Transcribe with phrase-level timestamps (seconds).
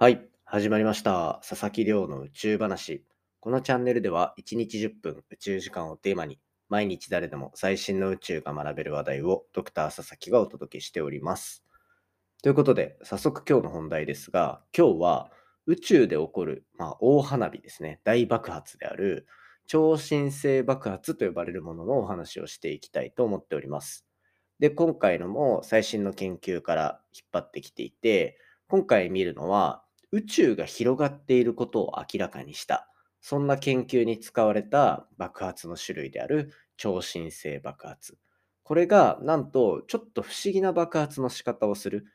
[0.00, 1.40] はい、始まりました。
[1.44, 3.04] 佐々木亮の宇宙話。
[3.40, 6.38] このチャンネルでは1日10分宇宙時間をテーマに
[6.68, 11.64] 毎日誰でも最新の宇宙が学べる話題をドクター佐々木がお届けしております。
[12.44, 15.32] ということで、早速今日の本題ですが、今日は
[15.66, 19.26] 宇宙で起こる、まあ、大花火ですね、大爆発である
[19.66, 24.06] 超新星爆発と呼ばれるもののお話をしていきたいと思っております。
[24.60, 28.38] で、今回のも最新の研究から引っ張ってきていて、
[28.70, 38.18] 今回見るのは宇宙が広がっていることを明らかにした、そんな研究に使われた爆発の種類である超新星爆発。
[38.62, 42.06] これがなんとちょっと不思議な爆発の仕方をする。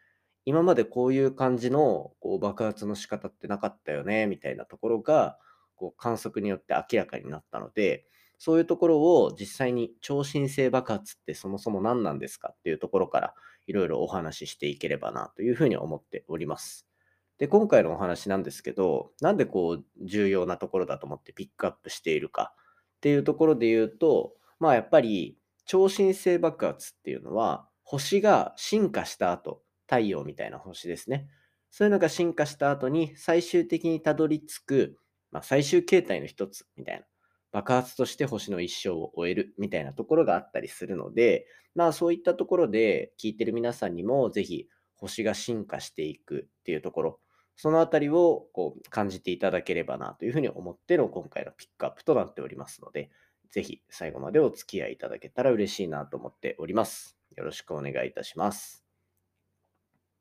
[0.45, 5.37] 今までこういう感じのこう爆発の仕方ってなかったよねみたいなところが
[5.75, 8.05] こう観測によって明らかになったので、
[8.39, 13.33] そういうところを実際に超新星爆発ってそもそも何なんですかっていうところから
[13.67, 16.92] いろいろお話ししていければなというふうに思っております。
[17.37, 22.53] で、今回のお話なんですけど、なんでこう重要なところだと思ってピックアップしているか
[22.97, 31.27] っていうところで言うと、まあやっぱり超新星爆発っていうのは星が進化した後、太陽みたいな星ですね。
[31.69, 34.99] そういうのが進化した後に最終的にたどり着く、
[35.31, 37.05] まあ、最終形態の一つみたいな。
[37.51, 47.19] 爆発として星の一生を終えるみたいなところがあったりするので、まあそういったところで聞いてる皆さんにもぜひ星が進化していくっていうところ、
[47.55, 53.09] そのあたりをこう感じていただければなというふうに思っての今回のピックアップとなっておりますので、
[53.51, 57.17] ぜひ最後までお付き合いいただけたら嬉しいなと思っております。
[57.35, 58.83] よろしくお願いいたします。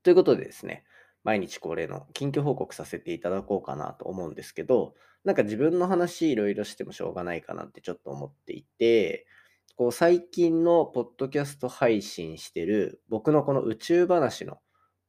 [0.02, 0.84] ということでですね、
[1.24, 9.26] 毎日恒例の近況報告させていただこうかなと思うんですけど、なんか自分の話いろいろしてもしょうがないかなってちょっと思っていて、
[9.76, 14.58] こう最近のポッドキャスト配信してる僕のこの宇宙話の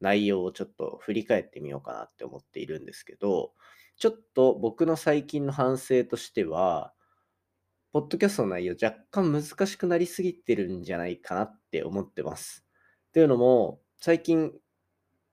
[0.04, 3.54] 内容をちょっと振り返ってみようかなって思っているんですけど、
[3.98, 6.94] ちょっと僕の最近の反省としては、
[7.94, 12.66] ポッドキャストの内容若干難しくなりすぎてるんじゃないかなって思ってます。
[13.14, 14.52] というのも、最近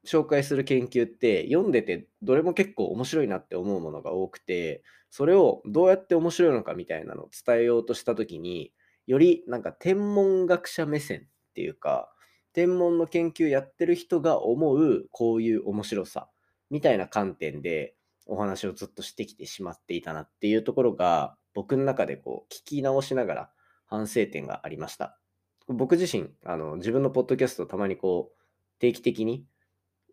[0.06, 8.72] 紹介する研究って読んでてどれも結構面白いなって思うものが多くて、それをどうやって面白いのかみたいなのを伝えようとしたときに、
[9.08, 12.14] よりなんか天文学者目線っていうか、
[12.52, 16.28] 天文の研究やってる人が思うこういう面白さ
[16.70, 17.94] みたいな観点で
[18.26, 23.50] お話をずっとしてきてしまっていたなっていうところが僕の中でこう聞き直しながら
[23.86, 25.18] 反省点がありました。
[25.66, 29.44] 僕自身、あの自分のポッドキャストをたまにこう定期的に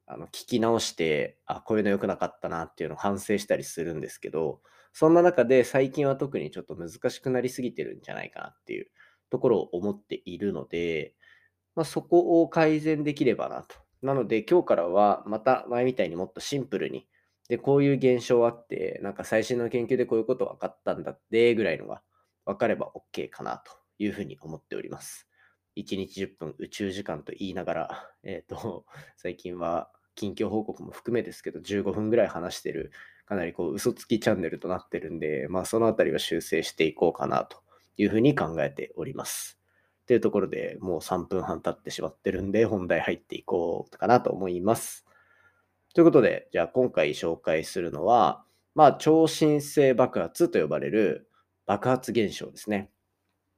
[0.06, 4.62] あの聞き直して、あ、こういうの良くなかったなっていうのを反省したりするんですけど、
[4.94, 8.88] そんな中で最近は特にちょっと難しくなりすぎてるんじゃないかなっていう
[9.30, 11.14] ところを思っているので、
[11.78, 13.76] まあ、そこを改善できればなと。
[14.02, 17.08] なので今日からはまた前みたいにもっとシンプルに、
[17.50, 22.02] で、こういう現象あって、なんか最新の研究でこういうこと分かったんだってぐらいのが
[22.46, 25.28] 分かれば OK かなというふうに思っております。
[25.78, 32.92] 1日10分宇宙時間と言いながら、えっ、と、最近は近況報告も含めですけど、15分ぐらい話してる、
[33.28, 37.60] かなりこう嘘つきチャンネルとなってるんで、まあそのあたりは修正していこうかなと
[37.98, 39.57] いうふうに考えております。
[40.08, 45.06] というところでもう3分半経ってしまってるんで、本題入っていこうかなと思います。
[45.94, 51.30] ということで、じゃあ今回紹介するのは、まあ超新星爆発と呼ばれる
[51.66, 52.90] 爆発現象ですね。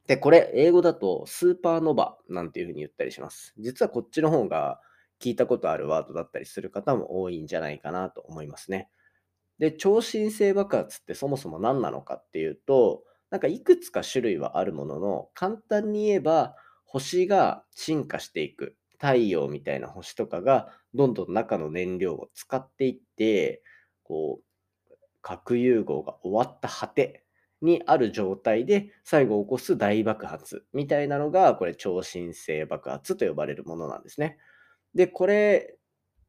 [0.08, 3.54] で、これ英語だとスーパーノバなんていうふうに言ったりします。
[3.60, 4.82] 実はこっちの方が
[5.22, 8.90] 聞いたことあるワードだったりする方も多いんじゃないかなと思いますね。
[9.60, 18.76] で、超新星爆発ってそもそも何なのかっていうと、なんかいくつか種類はあるものの、簡単に言えば星が進化していく。
[19.00, 23.64] 太陽みたいな星とかがどんどん中の燃料を使っていって、
[24.04, 27.24] こう、核融合が終わった果て
[27.62, 34.38] にある状態で最後起こす大爆発みたいなのが、これ超新星爆発と呼ばれるものなんですね。
[34.94, 35.78] で、これ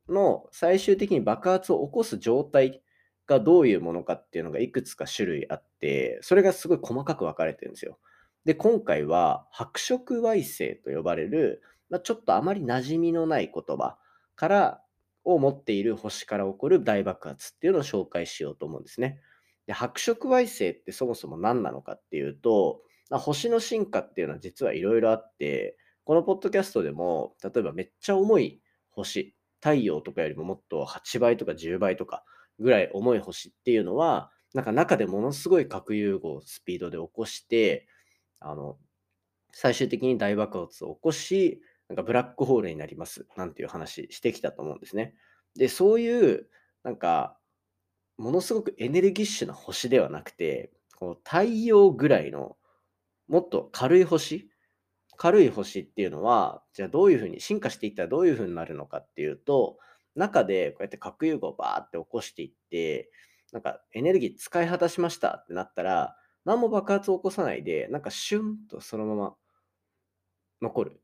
[0.09, 2.83] の最終的に爆発を起こす状態
[3.31, 7.99] がどういうものかっていうのがいくつか種類あって、それがすごい細かく分かれてるんですよ。
[8.45, 13.99] で、今回は白色矮星と呼ばれる、まあ、ちょっとあまり馴染みのない言葉
[14.35, 14.83] から
[15.23, 19.21] を持っている星から起こる大爆発っていうのを紹介しようと思うんですね。
[19.67, 22.81] で白色矮星ってそもそも何なのかっていうと、
[23.11, 32.25] まあ、星の進化っていうのは実はいろいろあって、このポッドキャストでも、例えばめっちゃ重い星、太陽とかよりももっと8倍とか10倍とか
[32.61, 37.89] ぐらい重い星っていうのは、なんか中でものすごい核融合をスピードで起こして、
[38.41, 38.79] あの、
[39.53, 45.15] 最終的に大爆発を起こし、なんかブラックホールになりますなんていう話してきたと思うんですね。
[45.57, 46.49] で、そういう
[46.85, 47.37] なんか、
[48.17, 52.59] ものすごくエネルギッシュな星ではなくて、こう太陽ぐらいの
[53.29, 54.51] もっと軽い星
[55.17, 59.79] 軽い星っていうのは、じゃあどういうふうに進化していったらどういうふうになるのかっていうと、
[60.21, 63.11] 中でこうやって核融合をバーって起こしていって、
[63.53, 69.35] なんかエネルギー使い果たしましたってなったら、何も爆発を起こさないで、なんかシュンとそのまま
[70.63, 71.01] 残る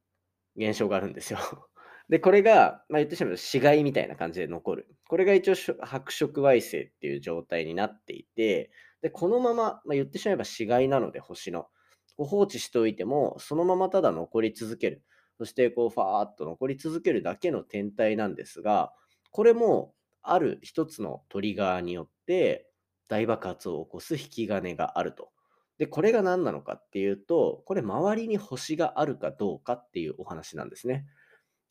[0.57, 1.39] 現象があるんですよ。
[2.09, 4.89] で、これが、まあ、言ってしまうと死骸みたいな感じで残る。
[5.09, 8.71] これが一応白色矮星っていう状態になっていて、
[9.03, 11.69] で、このまま、まあ、言ってしまえば死骸なので星の。
[12.17, 15.03] こう放置しておいても、そのままただ残り続ける。
[15.39, 18.93] そしてこうファーっと残り続けるだけの天体なんですが、
[19.37, 19.93] これも
[20.23, 22.71] ある一つのトリガーによって
[23.07, 25.29] 大爆発を起こす引き金があると。
[25.77, 31.05] で、これが何なのかっていうと、これ周りに星があるかどうかっていうお話なんですね。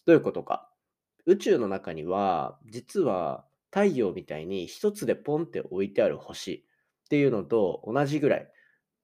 [0.06, 0.70] どういうことか。
[1.26, 6.68] 宇宙の中には、実は太陽みたいに一つでポンって置いてある星
[7.06, 8.48] っていうのと同じぐらい、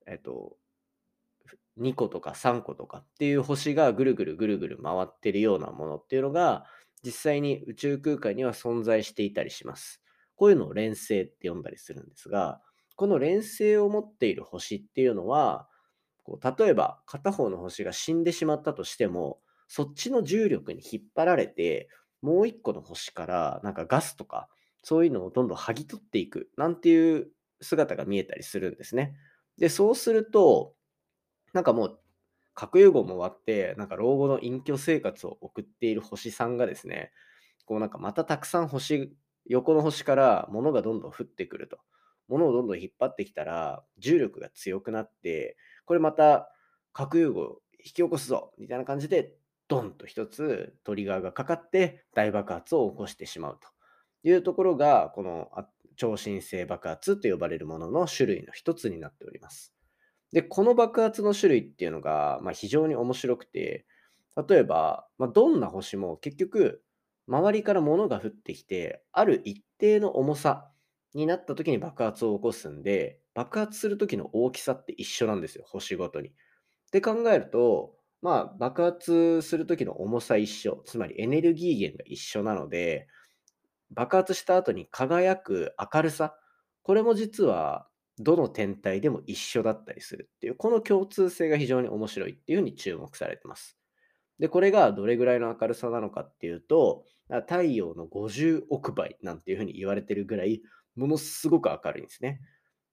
[0.05, 0.55] えっと、
[1.79, 6.67] 2個とか3個とかっていう星がぐるぐるぐるぐる回ってるようなものっていうのが
[7.03, 10.01] 実際に宇宙空間には存在していたりします。
[10.35, 12.61] こういうのを連星って呼んだりするんですが、
[12.95, 15.67] この連星を持っている星っていうのは、
[16.23, 21.89] こう例えば片方の星が死んでしまったとしても、そっちの重力に引っ張られて、
[22.21, 24.49] もう一個の星からなんかガスとか、
[24.83, 27.31] そういうのをどんどん剥ぎ取っていくなんていう
[27.61, 29.15] 姿が見えたりするんですね。
[29.57, 30.75] で、そうすると、
[31.53, 32.00] なんかもう
[32.53, 37.11] 核融合も終わって、なんか老後の隠居生活を送っている星さんがですね、
[37.65, 39.15] こうなんかまたたくさん星、
[39.45, 41.79] 横の星から物がどんどん降ってくると。
[42.27, 46.53] 物をどんどん引っ張ってきたら、重力が強くなって、これまた
[46.93, 49.33] 核融合引き起こすぞみたいな感じで、
[49.67, 53.69] ドンと一つトリガーがかかって大爆発を起こしてしまうと
[54.27, 55.49] いうところが、この
[55.95, 59.73] 超新星爆発と呼ばれるものの種類の一つになっております。
[60.31, 63.85] で、この爆発の種類っていうのが、まあ、非常に面白くて、
[64.47, 66.83] 例えば、まあ、どんな星も結局、
[67.27, 70.69] 周りから物が降ってきて、ある一定の重さ
[71.13, 76.29] になった時に爆発を起こすんで、爆発する時の大きさって一緒なんですよ、星ごとに。
[76.29, 76.33] っ
[76.91, 83.07] て考えると、まあ、爆発する時の重さ一緒、つまりエネルギー源が一緒なので、
[83.91, 86.37] 爆発した後に輝く明るさ、
[86.83, 87.87] これも実は
[88.23, 93.77] どの天体でも一緒だったりするっていう、この共通性が非常に面白いっていうふうに注目されてます。
[94.39, 97.05] で、これがどれぐらいの明るさなのかっていうと、
[97.47, 100.61] 太陽の50億倍なんていうふうに言われてるぐらい、
[100.95, 102.41] ものすごく明るいんですね。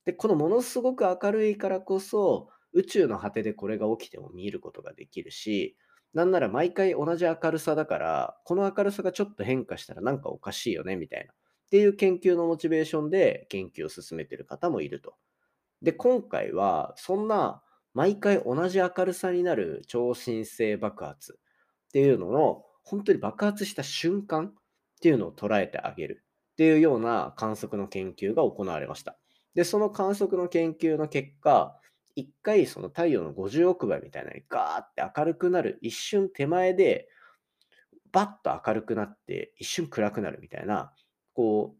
[0.05, 5.77] で、このものすごく明るいからこそ、宇宙の果てでこれが起きても見ることができるし、
[6.15, 11.33] なんなら毎回同じ明るさだから、この明るさがちょっと変化したらなんかおかしいよねみたいな。
[11.69, 15.15] っていう研究のモチベーションで研究を進めている方もいると。
[15.83, 17.63] で、今回はそんな
[17.93, 21.39] 毎回同じ明るさになる超新星爆発
[21.89, 24.55] っていうのの本当に爆発した瞬間っ
[25.03, 29.19] ていうのを捉えてあげるっていうような観測の研究が行われました。
[29.55, 31.79] で、その観測の研究の結果、
[32.17, 37.09] 一回その太陽の50億倍みたいなのにガーって明るくなる一瞬手前で
[38.11, 40.93] バッと明るくなって一瞬暗くなるみたいな
[41.39, 41.79] こう、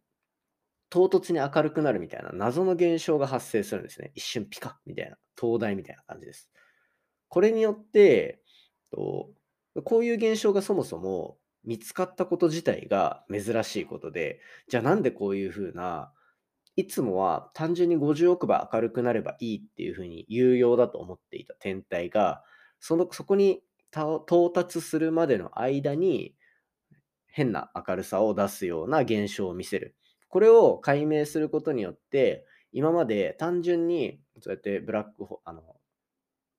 [0.89, 4.13] 唐突に明るくなるみたいな謎の現象が発生するんですね。
[4.15, 6.49] 一瞬ピカッみたいな、灯台みたいな感じです。
[7.29, 8.41] これによって、
[8.93, 9.31] と
[9.83, 16.13] こういう現象がそもそも見つかったこと自体が珍しいことで、じゃあなんでこういうふうな、
[16.77, 22.45] いつもは単純に50億倍明るくなればいいっていうふうに有用だと思っていた天体が、
[22.79, 23.61] そのそこに
[23.93, 26.37] 到達するまでの間に
[27.39, 29.95] 変な明るさを出すような現象を見せる。
[30.29, 35.63] これを解明することによって、今まで単純に、そうやってブラックホあの、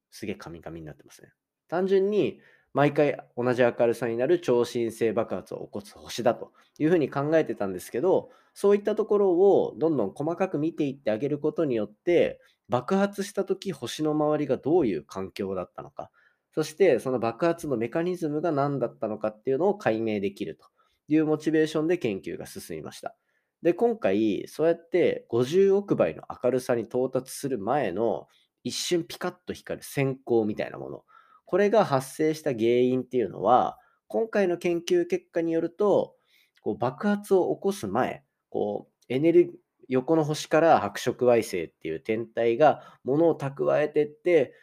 [0.10, 1.34] すげえカミカミになってますね。
[1.68, 2.40] 単純に
[2.74, 16.10] 毎回同じ明るさになる超新星爆発を起こす星だというふうに考えてたんですけど、そういったところをどんどん細かく見ていってあげることによって、爆発した時星の周りがどういう環境だったのか、
[16.60, 20.66] そしてその爆発のメカニズムが何だったのかっていうのを解明できると
[21.08, 23.16] いうモチベーションで研究が進みました。
[23.64, 28.28] で、今回、そうやって50億倍の明るさに到達する前の
[28.66, 31.06] 一瞬ピカッと光る閃光みたいなもの。
[31.46, 36.14] これが発生した原因っていうのは、今回の研究結果によると、
[36.60, 39.54] こう爆発を起こす前、こうエネルギー、
[39.88, 44.54] 横の星から白色矮星っていう天体が物を蓄えてって、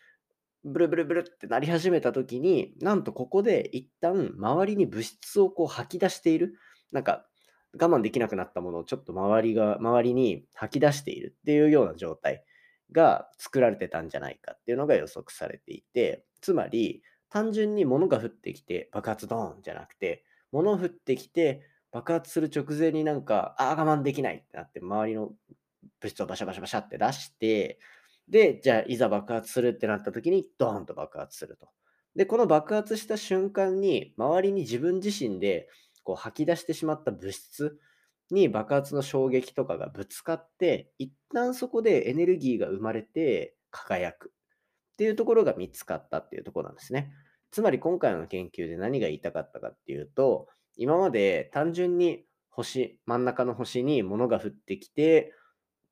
[0.67, 6.55] ブルブルブルってなり始めた時に、なんとここで一旦周りに物質をこう吐き出している。
[6.93, 7.27] なんか、
[7.73, 12.45] 我慢できなくなったものをちょっと周りが、周りに吐き出しているっていうような状態
[12.93, 25.33] が作られてたんじゃないかっていうのが予測されていて、つまり単純に物が降ってきて爆発ドーンじゃなくて、物降ってきて爆発する直前になんか、ああ、我慢できないってなって周りの
[26.01, 27.79] 物質をバシャバシャバシャって出して、
[28.29, 31.69] で、じゃあいざ爆発するってなった時にドーンと爆発すると。
[32.15, 35.69] で、この爆発した瞬間に周りに自分自身で
[36.03, 37.79] こう吐き出してしまった物質
[38.31, 44.33] に爆発の衝撃とかがぶつかって、一旦そこでエネルギーが生まれて輝く
[44.95, 47.13] っていうところが見つかったっていうところなんですね。
[47.51, 55.33] つまり今回の研究で何が言いたかったかっていうと、今まで単純に星、真ん中の星に物が降ってきて、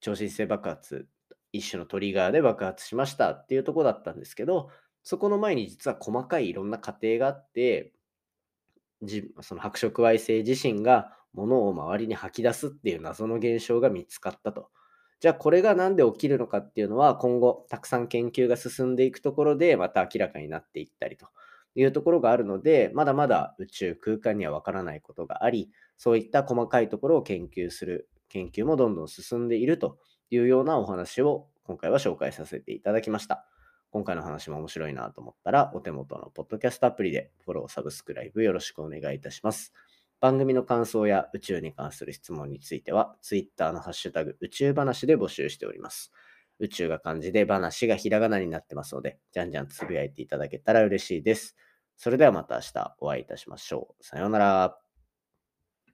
[0.00, 1.06] 超新星爆発、
[1.54, 4.70] 一種のトリガーで爆発しましたっていうとこだったんですけど、
[5.04, 7.92] そこの前に実は細かいいろんな過程があって、
[9.40, 14.70] その白色矮星自身が物を周りに吐き出すっていう謎の現象が見つかったと。
[15.20, 21.28] じゃあこれが何で起きるのかっていうのは今後たくさん研究が進んでいくところでまた明らかになっていったりと
[21.76, 29.98] いうところがあるのでまだまだ宇宙空間にはわからないことがありそういった細かいところを研究する研究もどんどん進んでいると
[30.34, 33.46] いうようなお話を今回は紹介させていただきました。
[33.90, 39.72] 今回の話も面白いなと思ったら、お手元のポッドキャストアプリでフォロー、サブスクライブよろしくお願いいたします。
[40.20, 46.12] 番組の感想や宇宙に関する質問については、Twitter のハッシュタグ宇宙話で募集しております。
[46.58, 51.56] 宇宙が漢字で話がひらがなになってますので、じゃんじゃんつぶやいていただけたら嬉しいです。
[51.96, 54.04] それではまた明日お会いいたしましょう。
[54.04, 54.83] さようなら。